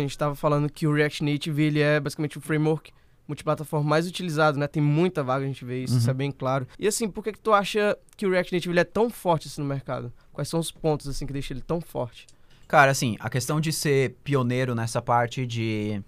[0.00, 2.92] A gente estava falando que o React Native ele é basicamente o framework
[3.26, 4.66] multiplataforma mais utilizado, né?
[4.66, 6.00] Tem muita vaga, a gente vê isso, uhum.
[6.00, 6.66] isso é bem claro.
[6.78, 9.48] E assim, por que, que tu acha que o React Native ele é tão forte
[9.48, 10.12] assim, no mercado?
[10.32, 12.26] Quais são os pontos assim que deixam ele tão forte?
[12.66, 16.02] Cara, assim, a questão de ser pioneiro nessa parte de,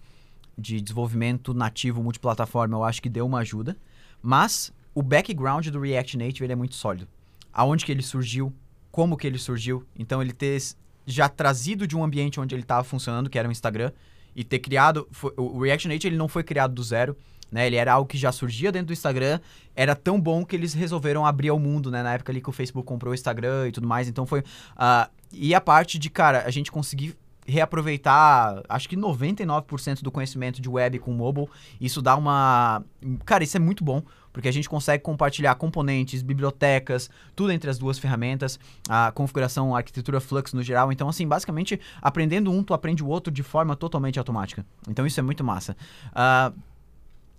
[0.57, 3.77] de desenvolvimento nativo multiplataforma, eu acho que deu uma ajuda.
[4.23, 7.07] Mas o background do React Native ele é muito sólido.
[7.53, 8.53] Aonde que ele surgiu,
[8.91, 9.85] como que ele surgiu.
[9.95, 10.59] Então ele ter
[11.07, 13.93] já trazido de um ambiente onde ele estava funcionando, que era o Instagram,
[14.35, 15.07] e ter criado.
[15.11, 17.17] Foi, o React Native ele não foi criado do zero.
[17.53, 19.39] Né, ele era algo que já surgia dentro do Instagram,
[19.77, 22.03] era tão bom que eles resolveram abrir ao mundo, né?
[22.03, 24.09] Na época ali que o Facebook comprou o Instagram e tudo mais.
[24.09, 24.41] Então foi.
[24.41, 27.17] Uh, e a parte de, cara, a gente conseguir
[27.47, 31.49] reaproveitar, acho que 99% do conhecimento de web com mobile.
[31.81, 32.83] Isso dá uma.
[33.25, 34.03] Cara, isso é muito bom,
[34.35, 39.79] porque a gente consegue compartilhar componentes, bibliotecas, tudo entre as duas ferramentas, a configuração, a
[39.79, 40.91] arquitetura Flux no geral.
[40.93, 44.67] Então, assim, basicamente, aprendendo um, tu aprende o outro de forma totalmente automática.
[44.89, 45.77] Então, isso é muito massa.
[46.13, 46.53] Ah,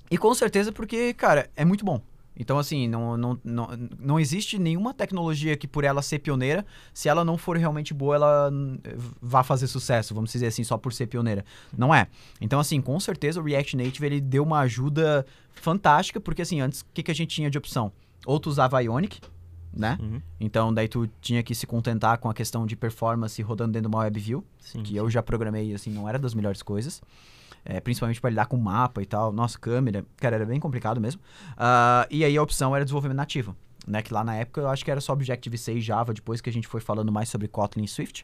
[0.09, 2.01] e com certeza porque, cara, é muito bom.
[2.37, 3.69] Então, assim, não, não, não,
[3.99, 8.15] não existe nenhuma tecnologia que, por ela ser pioneira, se ela não for realmente boa,
[8.15, 8.77] ela hum,
[9.21, 11.45] vá fazer sucesso, vamos dizer assim, só por ser pioneira.
[11.75, 12.07] Não é.
[12.41, 16.81] Então, assim, com certeza o React Native ele deu uma ajuda fantástica, porque, assim, antes,
[16.81, 17.91] o que, que a gente tinha de opção?
[18.25, 19.19] Ou tu usava Ionic,
[19.73, 19.97] né?
[20.01, 20.21] Uhum.
[20.39, 23.95] Então, daí tu tinha que se contentar com a questão de performance rodando dentro de
[23.95, 24.83] uma WebView, Sim.
[24.83, 27.01] que eu já programei, assim, não era das melhores coisas.
[27.67, 29.31] É, principalmente para lidar com mapa e tal.
[29.33, 31.19] Nossa, câmera, cara, era bem complicado mesmo.
[31.57, 33.55] Ah, e aí a opção era desenvolvimento nativo,
[33.87, 34.03] né?
[34.03, 36.53] Que lá na época eu acho que era só Objective-C e Java, depois que a
[36.53, 38.23] gente foi falando mais sobre Kotlin e Swift.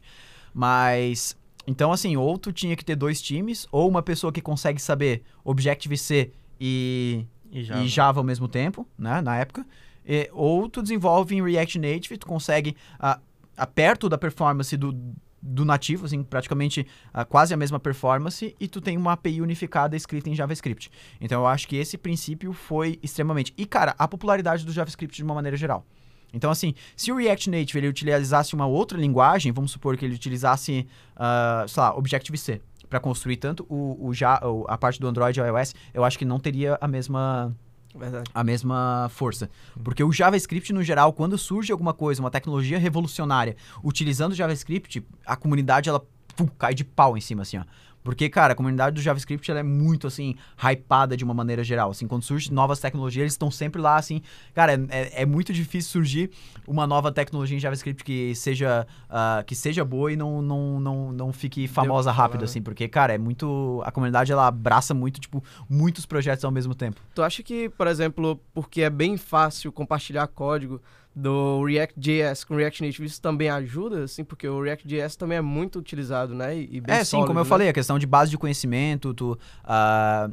[0.54, 4.80] Mas, então assim, ou tu tinha que ter dois times, ou uma pessoa que consegue
[4.80, 9.66] saber Objective-C e, E e Java ao mesmo tempo, né, na época.
[10.06, 13.20] E- ou tu desenvolve em React Native, tu consegue ah,
[13.58, 14.94] ah, perto da performance do,
[15.42, 19.96] do nativo, assim, praticamente ah, quase a mesma performance, e tu tem uma API unificada
[19.96, 20.92] escrita em JavaScript.
[21.20, 23.54] Então eu acho que esse princípio foi extremamente.
[23.58, 25.86] E cara, a popularidade do JavaScript de uma maneira geral.
[26.34, 30.16] Então, assim, se o React Native ele utilizasse uma outra linguagem, vamos supor que ele
[30.16, 35.38] utilizasse, ah, sei lá, Objective-C, para construir tanto o, o, o- a parte do Android
[35.40, 37.54] e iOS, eu acho que não teria a mesma
[37.96, 38.30] Verdade.
[38.34, 39.50] a mesma força.
[39.84, 45.06] Porque o JavaScript, no geral, quando surge alguma coisa, uma tecnologia revolucionária, utilizando o JavaScript,
[45.26, 47.64] a comunidade, ela pum, cai de pau em cima, assim, ó.
[48.04, 51.92] Porque, cara, a comunidade do JavaScript, ela é muito, assim, hypada de uma maneira geral.
[51.92, 54.22] Assim, quando surgem novas tecnologias, eles estão sempre lá, assim...
[54.54, 56.32] Cara, é, é muito difícil surgir
[56.68, 61.12] uma nova tecnologia em JavaScript que seja, ah, que seja boa e não, não, não,
[61.12, 62.46] não fique famosa rápido, né?
[62.46, 62.62] assim.
[62.62, 63.82] Porque, cara, é muito...
[63.86, 67.00] A comunidade, ela abraça muito, tipo, muitos projetos ao mesmo tempo.
[67.14, 70.82] Tu acha que, por exemplo, porque é bem fácil compartilhar código
[71.14, 75.78] do React.js com React Native, isso também ajuda, assim, porque o React.js também é muito
[75.78, 76.56] utilizado, né?
[76.56, 77.50] E, e bem É, sim, sólido, como eu né?
[77.50, 80.30] falei, a questão de base de conhecimento, tu, ah,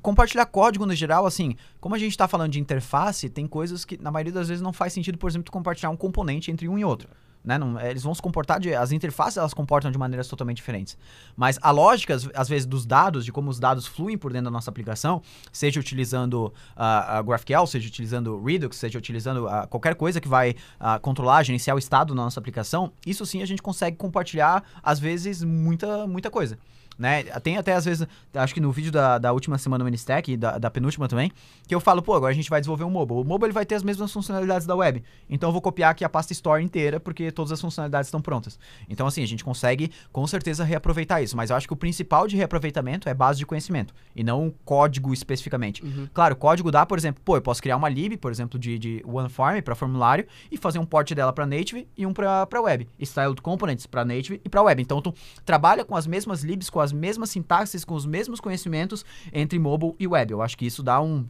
[0.00, 4.00] compartilhar código no geral, assim, como a gente está falando de interface, tem coisas que
[4.00, 6.78] na maioria das vezes não faz sentido, por exemplo, tu compartilhar um componente entre um
[6.78, 7.08] e outro.
[7.44, 7.58] Né?
[7.58, 8.74] Não, é, eles vão se comportar de.
[8.74, 10.96] As interfaces elas comportam de maneiras totalmente diferentes.
[11.36, 14.50] Mas a lógica, às, vezes, dos dados, de como os dados fluem por dentro da
[14.50, 15.20] nossa aplicação,
[15.52, 20.54] seja utilizando ah, a GraphQL, seja utilizando Redux, seja utilizando ah, qualquer coisa que vai
[20.78, 25.00] ah, controlar, gerenciar o estado da nossa aplicação, isso sim a gente consegue compartilhar, às
[25.00, 26.56] vezes, muita, muita coisa.
[26.98, 27.24] Né?
[27.40, 30.36] Tem até às vezes, acho que no vídeo da, da última semana no Ministec e
[30.36, 31.32] da, da penúltima também,
[31.66, 33.20] que eu falo, pô, agora a gente vai desenvolver um mobile.
[33.20, 35.02] O mobile vai ter as mesmas funcionalidades da web.
[35.28, 38.58] Então eu vou copiar aqui a pasta Store inteira, porque todas as funcionalidades estão prontas.
[38.88, 41.36] Então, assim, a gente consegue com certeza reaproveitar isso.
[41.36, 45.12] Mas eu acho que o principal de reaproveitamento é base de conhecimento, e não código
[45.12, 45.82] especificamente.
[46.12, 49.02] Claro, código dá, por exemplo, pô, eu posso criar uma lib, por exemplo, de, de
[49.06, 52.88] OneForm para formulário e fazer um port dela para native e um para web.
[53.00, 54.82] Styled components para native e para web.
[54.82, 59.04] Então tu trabalha com as mesmas libs, com as mesmas sintaxes, com os mesmos conhecimentos
[59.32, 60.32] entre mobile e web.
[60.32, 61.24] Eu acho que isso dá um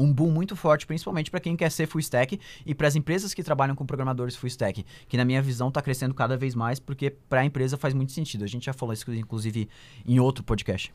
[0.00, 3.34] um boom muito forte, principalmente para quem quer ser full stack e para as empresas
[3.34, 6.80] que trabalham com programadores full stack, que na minha visão está crescendo cada vez mais,
[6.80, 8.42] porque para a empresa faz muito sentido.
[8.42, 9.68] A gente já falou isso inclusive
[10.06, 10.92] em outro podcast.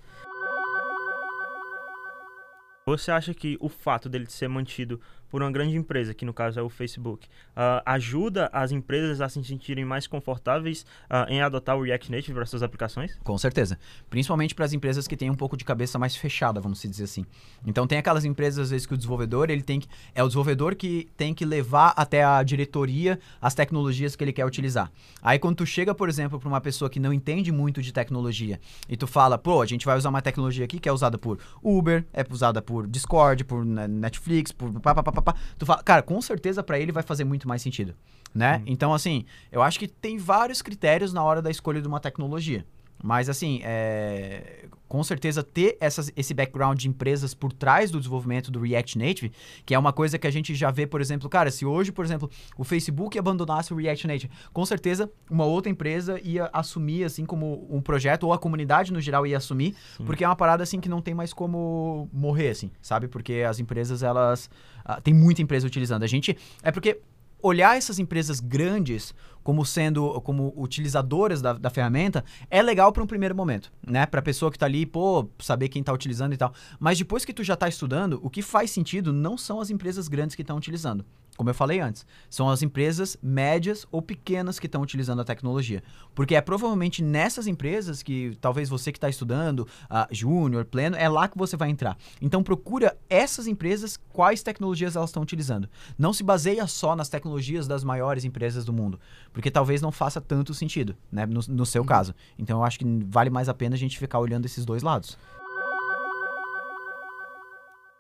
[2.87, 6.59] Você acha que o fato dele ser mantido por uma grande empresa, que no caso
[6.59, 11.77] é o Facebook, ah, ajuda as empresas a se sentirem mais confortáveis ah, em adotar
[11.77, 13.17] o React Native para suas aplicações?
[13.23, 13.77] Com certeza.
[14.09, 17.25] Principalmente para as empresas que têm um pouco de cabeça mais fechada, vamos dizer assim.
[17.65, 20.75] Então tem aquelas empresas às vezes que o desenvolvedor, ele tem que é o desenvolvedor
[20.75, 24.91] que tem que levar até a diretoria as tecnologias que ele quer utilizar.
[25.21, 28.59] Aí quando tu chega, por exemplo, para uma pessoa que não entende muito de tecnologia
[28.87, 31.39] e tu fala, pô, a gente vai usar uma tecnologia aqui que é usada por
[31.63, 35.35] Uber, é usada por Discord, por Netflix, por pá, pá, pá, pá, pá.
[35.57, 37.95] tu fala, cara, com certeza para ele vai fazer muito mais sentido,
[38.33, 38.61] né?
[38.65, 42.65] Então assim, eu acho que tem vários critérios na hora da escolha de uma tecnologia.
[43.03, 48.51] Mas, assim, é, com certeza ter essas, esse background de empresas por trás do desenvolvimento
[48.51, 49.31] do React Native,
[49.65, 52.05] que é uma coisa que a gente já vê, por exemplo, cara, se hoje, por
[52.05, 57.25] exemplo, o Facebook abandonasse o React Native, com certeza uma outra empresa ia assumir, assim,
[57.25, 60.79] como um projeto, ou a comunidade no geral ia assumir, porque é uma parada, assim,
[60.79, 63.07] que não tem mais como morrer, assim, sabe?
[63.07, 64.49] Porque as empresas, elas.
[64.83, 66.03] ah, tem muita empresa utilizando.
[66.03, 66.37] A gente.
[66.61, 66.99] É porque
[67.41, 73.07] olhar essas empresas grandes como sendo como utilizadoras da, da ferramenta é legal para um
[73.07, 74.05] primeiro momento, né?
[74.07, 76.51] Para pessoa que tá ali, pô, saber quem tá utilizando e tal.
[76.79, 80.07] Mas depois que tu já tá estudando, o que faz sentido não são as empresas
[80.07, 81.05] grandes que estão utilizando.
[81.37, 85.83] Como eu falei antes, são as empresas médias ou pequenas que estão utilizando a tecnologia.
[86.13, 91.09] Porque é provavelmente nessas empresas que talvez você que está estudando, uh, júnior, pleno, é
[91.09, 91.97] lá que você vai entrar.
[92.21, 95.69] Então procura essas empresas, quais tecnologias elas estão utilizando.
[95.97, 98.99] Não se baseia só nas tecnologias das maiores empresas do mundo,
[99.33, 102.15] porque talvez não faça tanto sentido, né, no, no seu caso.
[102.39, 105.17] Então eu acho que vale mais a pena a gente ficar olhando esses dois lados.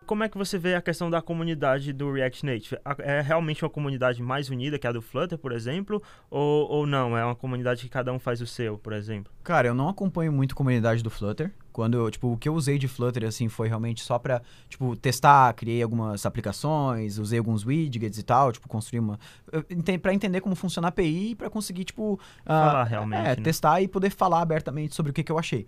[0.05, 2.77] Como é que você vê a questão da comunidade do React Native?
[2.99, 6.01] É realmente uma comunidade mais unida que a do Flutter, por exemplo?
[6.29, 7.17] Ou, ou não?
[7.17, 9.31] É uma comunidade que cada um faz o seu, por exemplo?
[9.43, 11.51] Cara, eu não acompanho muito a comunidade do Flutter.
[11.73, 14.95] Quando, eu, tipo, o que eu usei de Flutter, assim, foi realmente só pra, tipo,
[14.95, 19.19] testar, criei algumas aplicações, usei alguns widgets e tal, tipo, construir uma...
[20.01, 22.19] Pra entender como funciona a API e pra conseguir, tipo...
[22.45, 23.43] ah, Falar realmente, É, né?
[23.43, 25.65] testar e poder falar abertamente sobre o que, que eu achei.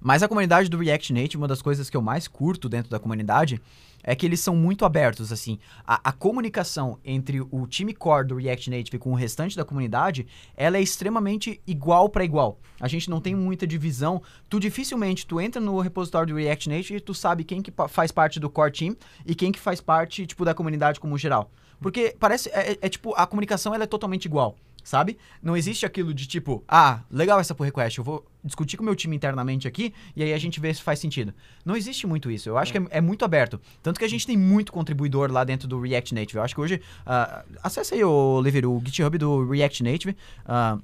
[0.00, 2.98] Mas a comunidade do React Native, uma das coisas que eu mais curto dentro da
[2.98, 3.60] comunidade
[4.02, 5.58] é que eles são muito abertos, assim.
[5.86, 10.26] A, a comunicação entre o time core do React Native com o restante da comunidade,
[10.56, 12.58] ela é extremamente igual para igual.
[12.80, 14.22] A gente não tem muita divisão.
[14.48, 18.12] Tu dificilmente, tu entra no repositório do React Native e tu sabe quem que faz
[18.12, 21.50] parte do core team e quem que faz parte, tipo, da comunidade como geral.
[21.80, 24.56] Porque parece, é, é- é tipo, a comunicação ela é totalmente igual,
[24.88, 25.18] sabe?
[25.42, 28.86] Não existe aquilo de tipo, ah, legal essa pull request, eu vou discutir com o
[28.86, 31.34] meu time internamente aqui e aí a gente vê se faz sentido.
[31.64, 32.48] Não existe muito isso.
[32.48, 33.60] Eu acho que é, é muito aberto.
[33.82, 36.38] Tanto que a gente tem muito contribuidor lá dentro do React Native.
[36.38, 36.80] Eu acho que hoje,
[37.62, 40.16] acessa aí, o Oliver, o GitHub do React Native.
[40.46, 40.78] ah,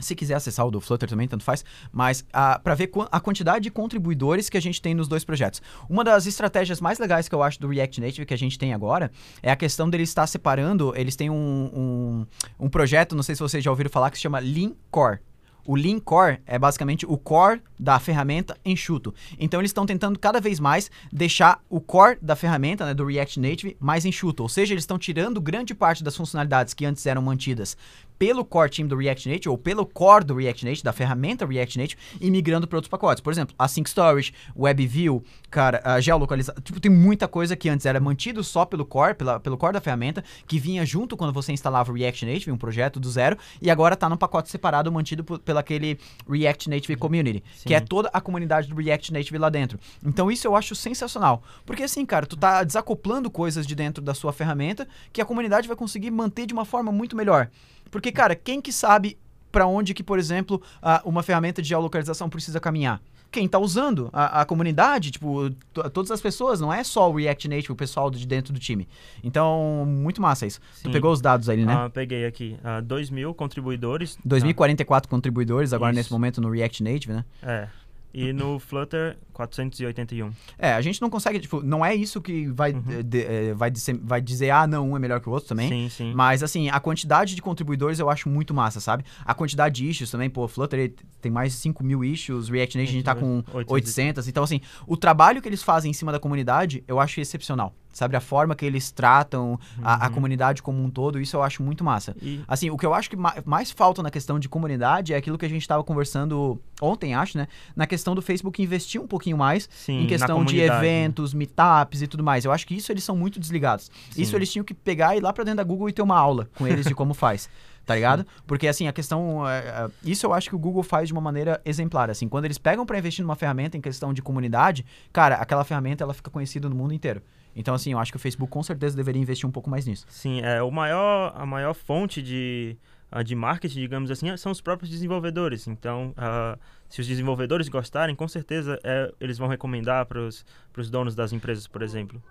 [0.00, 1.64] se quiser acessar o do Flutter também, tanto faz.
[1.92, 5.60] Mas ah, para ver a quantidade de contribuidores que a gente tem nos dois projetos.
[5.88, 8.72] Uma das estratégias mais legais que eu acho do React Native que a gente tem
[8.72, 9.10] agora
[9.42, 10.92] é a questão deles estar separando.
[10.96, 11.34] Eles têm um,
[11.74, 12.26] um,
[12.66, 15.20] um projeto, não sei se vocês já ouviram falar, que se chama Lean Core.
[15.66, 19.14] O Lean Core é basicamente o core da ferramenta enxuto.
[19.38, 23.40] Então eles estão tentando cada vez mais deixar o core da ferramenta, né, do React
[23.40, 24.42] Native, mais enxuto.
[24.42, 27.76] Ou seja, eles estão tirando grande parte das funcionalidades que antes eram mantidas
[28.20, 31.78] pelo core team do React Native ou pelo core do React Native, da ferramenta React
[31.78, 33.22] Native, e migrando para outros pacotes.
[33.22, 36.62] Por exemplo, Async Storage, WebView, cara, a geolocalização.
[36.62, 39.80] Tipo, tem muita coisa que antes era mantido só pelo core, pela, pelo core da
[39.80, 43.70] ferramenta, que vinha junto quando você instalava o React Native, um projeto do zero, e
[43.70, 48.10] agora tá num pacote separado mantido por, pela aquele React Native Community, que é toda
[48.12, 49.80] a comunidade do React Native lá dentro.
[50.04, 51.42] Então isso eu acho sensacional.
[51.64, 55.66] Porque assim, cara, tu tá desacoplando coisas de dentro da sua ferramenta que a comunidade
[55.66, 57.48] vai conseguir manter de uma forma muito melhor.
[57.90, 59.18] Porque, cara, quem que sabe
[59.52, 63.00] para onde que, por exemplo, a- uma ferramenta de geolocalização precisa caminhar?
[63.32, 64.10] Quem tá usando?
[64.12, 67.76] A, a comunidade, tipo, to- todas as pessoas, não é só o React Native, o
[67.76, 68.88] pessoal de dentro do time.
[69.22, 70.60] Então, muito massa isso.
[70.82, 70.90] Tu Sim.
[70.90, 71.72] pegou os dados aí, né?
[71.72, 72.56] Ah, peguei aqui.
[72.64, 74.18] Ah, 2 mil contribuidores.
[74.24, 75.98] 2044 contribuidores agora Isso.
[75.98, 77.24] nesse momento no React Native, né?
[77.40, 77.68] Ah, é.
[78.12, 80.32] E no Flutter, 481.
[80.58, 83.70] É, a gente não consegue, tipo, não é isso que vai, de- de- eh, vai,
[83.70, 85.68] dizer, vai dizer, ah, não, um é melhor que o outro também.
[85.68, 86.12] Sim, sim.
[86.14, 89.04] Mas, assim, a quantidade de contribuidores eu acho muito massa, sabe?
[89.24, 92.90] A quantidade de issues também, pô, Flutter tem mais de 5 mil issues, React Native
[92.90, 93.70] a gente tá com 800.
[93.72, 94.28] 800.
[94.28, 97.74] Então, assim, o trabalho que eles fazem em cima da comunidade eu acho excepcional.
[97.92, 98.16] Sabe?
[98.16, 100.14] A forma que eles tratam a, a Uhum.
[100.14, 102.14] comunidade como um todo, isso eu acho muito massa.
[102.22, 105.16] E, Assim, o que eu acho que ma- mais falta na questão de comunidade é
[105.16, 107.48] aquilo que a gente estava conversando ontem, acho, né?
[107.74, 112.06] Na questão do Facebook investir um pouquinho mais sim, em questão de eventos, meetups e
[112.06, 112.44] tudo mais.
[112.44, 113.90] Eu acho que isso eles são muito desligados.
[114.16, 114.36] Isso Sim.
[114.36, 116.48] eles tinham que pegar e ir lá pra dentro da Google e ter uma aula
[116.56, 117.48] com eles de como faz.
[117.86, 118.24] Tá ligado?
[118.46, 119.48] Porque assim, a questão.
[119.48, 122.08] é, é, isso eu acho que o Google faz de uma maneira exemplar.
[122.08, 126.04] Assim, quando eles pegam pra investir numa ferramenta em questão de comunidade, cara, aquela ferramenta
[126.04, 127.20] ela fica conhecida no mundo inteiro.
[127.54, 130.06] Então, assim, eu acho que o Facebook com certeza deveria investir um pouco mais nisso.
[130.08, 132.76] Sim, é, o maior, a maior fonte de,
[133.24, 135.66] de marketing, digamos assim, são os próprios desenvolvedores.
[135.66, 136.56] Então, ah,
[136.88, 141.66] se os desenvolvedores gostarem, com certeza é, eles vão recomendar para os donos das empresas,
[141.66, 142.22] por exemplo.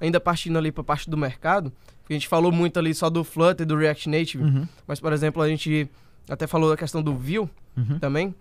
[0.00, 1.72] Ainda partindo ali pra parte do mercado,
[2.08, 4.68] a gente falou muito ali só do Flutter e do React Native, Uhum.
[4.86, 5.90] mas, por exemplo, a gente
[6.30, 7.40] até falou da questão do Vue
[7.76, 7.98] Uhum.
[7.98, 8.32] também,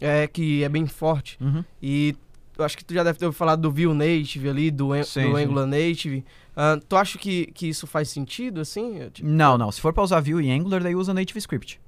[0.00, 1.36] é, que é bem forte.
[1.40, 1.62] Uhum.
[1.82, 2.16] E
[2.58, 5.30] eu acho que tu já deve ter ouvido falar do Vue Native ali, do, Sim,
[5.30, 5.42] do sim.
[5.44, 6.24] Angular Native.
[6.54, 9.08] Ah, tu acha que, que isso faz sentido, assim?
[9.10, 9.72] Tipo, Não, não.
[9.72, 11.80] Se for pra usar Vue e Angular, daí usa Native Script.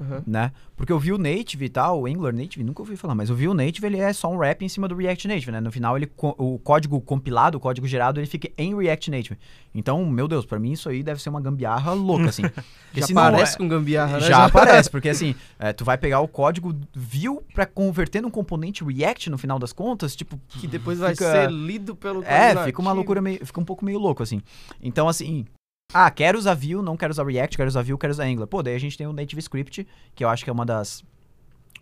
[0.00, 0.22] Aham.
[0.26, 0.52] né?
[0.76, 3.52] Porque o Vue Native e tal, o Angular Native, nunca ouvi falar, mas o Vue
[3.54, 5.60] Native ele é só um wrap em cima do React Native, né?
[5.60, 9.38] No final ele o código compilado, o código gerado, ele fica em React Native.
[9.74, 12.42] Então, meu Deus, pra mim isso aí deve ser uma gambiarra louca assim.
[12.94, 14.26] Já não parece é- com gambiarra, né?
[14.26, 18.82] já aparece, porque assim, é, tu vai pegar o código Vue pra converter num componente
[18.82, 22.80] React no final das contas, tipo, Que depois vai fica- ser lido pelo é, fica
[22.80, 24.40] uma loucura meio, fica um pouco meio louco assim.
[24.82, 25.44] Então assim,
[25.92, 28.46] ah, quero usar Vue, não quero usar React, quero usar Vue, quero usar Angular.
[28.46, 31.02] Pô, daí a gente tem o Native Script, que eu acho que é uma das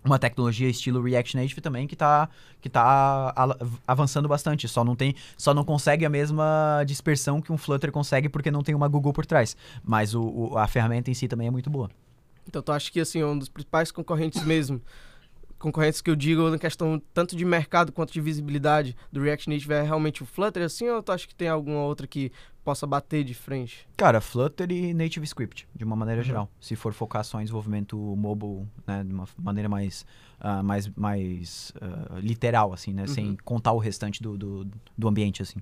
[0.05, 2.29] uma tecnologia estilo React Native também que tá,
[2.61, 3.35] que tá
[3.85, 4.69] avançando bastante.
[4.69, 8.62] Só não tem, só não consegue a mesma dispersão que um Flutter consegue porque não
[8.62, 9.57] tem uma Google por trás.
[9.83, 11.90] Mas o, o- a ferramenta em si também é muito boa.
[12.47, 14.81] Então tu acha que assim, um dos principais concorrentes mesmo,
[15.59, 19.73] concorrentes que eu digo na questão tanto de mercado quanto de visibilidade do React Native
[19.75, 22.31] é realmente o Flutter assim, ou tu acha que tem alguma outra que
[22.66, 23.87] possa bater de frente?
[23.96, 26.50] Cara, Flutter e Native Script, de uma maneira geral.
[26.61, 30.05] Se for focar só em desenvolvimento mobile, né, de uma maneira mais,
[30.40, 34.66] ah, mais, mais ah, literal, assim, né, sem contar o restante do, do,
[34.98, 35.61] do ambiente, assim.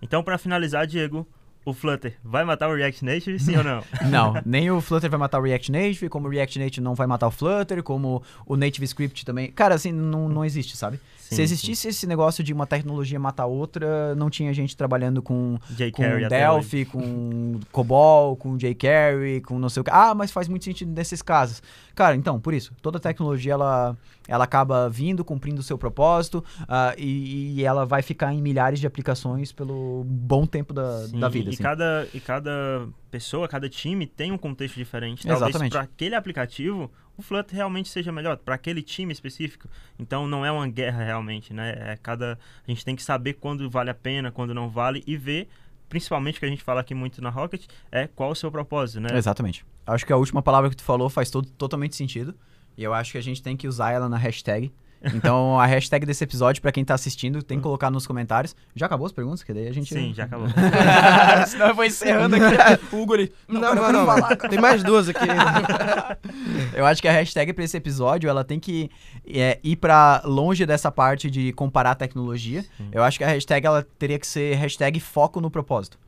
[0.00, 1.26] Então, pra finalizar, Diego,
[1.64, 3.82] o Flutter vai matar o React Native, sim ou não?
[4.08, 7.08] Não, nem o Flutter vai matar o React Native, como o React Native não vai
[7.08, 9.50] matar o Flutter, como o Native Script também.
[9.50, 11.00] Cara, assim, não, não existe, sabe?
[11.28, 15.58] Sim, Se existisse esse negócio de uma tecnologia matar outra, não tinha gente trabalhando com,
[15.76, 15.90] sim.
[15.90, 19.90] com Delphi, com COBOL, com jQuery, com não sei o que.
[19.92, 21.62] Ah, mas faz muito sentido nesses casos.
[21.94, 23.94] Cara, então, por isso, toda tecnologia ela,
[24.26, 28.80] ela acaba vindo, cumprindo o seu propósito ah, e, e ela vai ficar em milhares
[28.80, 31.50] de aplicações pelo bom tempo da, Sim, da vida.
[31.50, 31.62] E assim.
[31.62, 35.26] cada, e cada pessoa, cada time tem um contexto diferente.
[35.26, 35.72] Talvez Exatamente.
[35.72, 39.68] para aquele aplicativo o Flutter realmente seja melhor, para aquele time específico.
[39.98, 41.74] Então não é uma guerra realmente, né?
[41.76, 45.16] É cada a gente tem que saber quando vale a pena, quando não vale e
[45.16, 45.48] ver,
[45.88, 49.08] principalmente que a gente fala aqui muito na Rocket, é qual o seu propósito, né?
[49.18, 49.66] Exatamente.
[49.84, 52.34] Acho que a última palavra que tu falou faz todo, totalmente sentido.
[52.76, 54.72] E eu acho que a gente tem que usar ela na hashtag.
[55.14, 58.56] Então, a hashtag desse episódio, pra quem tá assistindo, tem que colocar nos comentários.
[58.74, 59.42] Já acabou as perguntas?
[59.42, 59.92] Que daí a gente.
[59.94, 60.48] Sim, já acabou.
[61.46, 62.94] Senão eu vou encerrando aqui.
[62.94, 63.32] o Hugo ali.
[63.46, 64.06] Não, não, quero não.
[64.06, 65.26] falar, Tem mais duas aqui.
[66.74, 68.90] Eu acho que a hashtag pra esse episódio, ela tem que
[69.26, 72.64] é, ir pra longe dessa parte de comparar tecnologia.
[72.92, 75.98] Eu acho que a hashtag, ela teria que ser hashtag foco no propósito.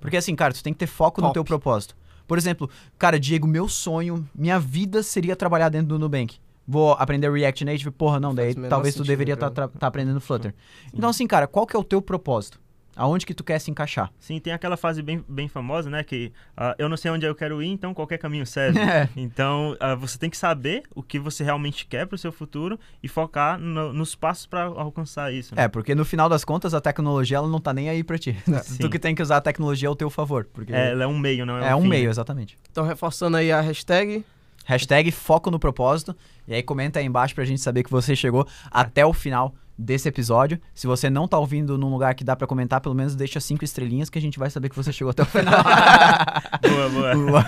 [0.00, 1.34] Porque assim, cara, tu tem que ter foco no Top.
[1.34, 1.96] teu propósito.
[2.26, 2.68] Por exemplo,
[2.98, 6.36] cara, Diego, meu sonho, minha vida seria trabalhar dentro do Nubank.
[6.66, 9.70] Vou aprender React Native, porra, não, daí talvez tu deveria estar cara.
[9.80, 10.54] aprendendo Flutter.
[10.92, 12.62] Então assim, cara, qual que é o teu propósito?
[12.96, 14.12] Aonde que tu quer se encaixar?
[14.20, 16.04] Sim, tem aquela fase bem, bem famosa, né?
[16.04, 18.78] Que ah, eu não sei onde eu quero ir, então qualquer caminho serve.
[18.80, 19.08] É.
[19.16, 22.78] Então, ah, você tem que saber o que você realmente quer para o seu futuro
[23.02, 25.56] e focar no- nos passos para alcançar isso.
[25.56, 25.64] né?
[25.64, 28.36] É, porque no final das contas a tecnologia ela não tá nem aí pra ti.
[28.62, 28.78] Sim.
[28.78, 30.46] tu que tem que usar a tecnologia ao teu favor.
[30.52, 32.10] Porque É, ela é um meio, não é, é um fim, meio, né?
[32.10, 32.56] exatamente.
[32.70, 34.24] Então, reforçando aí a hashtag.
[34.64, 36.14] Hashtag foco no propósito.
[36.46, 40.08] E aí comenta aí embaixo pra gente saber que você chegou até o final desse
[40.08, 40.60] episódio.
[40.74, 43.64] Se você não tá ouvindo num lugar que dá pra comentar, pelo menos deixa cinco
[43.64, 45.54] estrelinhas que a gente vai saber que você chegou até o final.
[46.62, 47.14] Boa, boa.
[47.14, 47.44] Boa.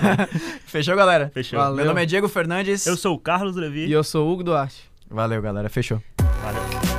[0.66, 1.30] Fechou, galera?
[1.32, 1.58] Fechou.
[1.58, 1.76] Valeu.
[1.76, 2.86] Meu nome é Diego Fernandes.
[2.86, 3.86] Eu sou o Carlos Levi.
[3.86, 4.90] E eu sou o Hugo Duarte.
[5.10, 5.68] Valeu, galera.
[5.68, 6.02] Fechou.
[6.42, 6.95] Valeu.